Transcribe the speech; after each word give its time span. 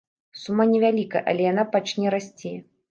Сума 0.43 0.65
невялікая, 0.71 1.23
але 1.31 1.41
яна 1.51 1.63
пачне 1.77 2.19
расці. 2.19 2.59